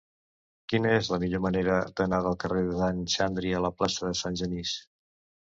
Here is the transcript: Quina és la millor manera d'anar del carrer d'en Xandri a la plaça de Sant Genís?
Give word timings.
Quina 0.71 0.93
és 1.01 1.09
la 1.11 1.19
millor 1.23 1.43
manera 1.45 1.75
d'anar 2.01 2.21
del 2.29 2.39
carrer 2.45 2.65
d'en 2.71 3.05
Xandri 3.17 3.53
a 3.59 3.61
la 3.67 3.73
plaça 3.83 4.09
de 4.09 4.17
Sant 4.25 4.43
Genís? 4.43 4.75